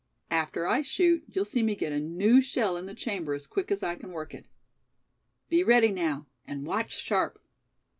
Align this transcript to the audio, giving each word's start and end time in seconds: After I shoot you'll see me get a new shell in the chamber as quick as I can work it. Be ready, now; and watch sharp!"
After 0.31 0.65
I 0.65 0.81
shoot 0.81 1.25
you'll 1.27 1.45
see 1.45 1.61
me 1.61 1.75
get 1.75 1.91
a 1.93 1.99
new 1.99 2.41
shell 2.41 2.75
in 2.75 2.87
the 2.87 2.95
chamber 2.95 3.35
as 3.35 3.45
quick 3.45 3.69
as 3.71 3.83
I 3.83 3.95
can 3.95 4.11
work 4.11 4.33
it. 4.33 4.47
Be 5.47 5.63
ready, 5.63 5.91
now; 5.91 6.25
and 6.43 6.65
watch 6.65 6.89
sharp!" 6.97 7.37